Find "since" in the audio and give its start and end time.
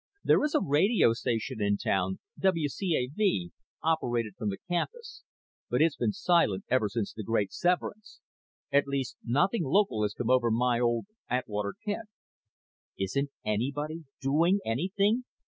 6.89-7.13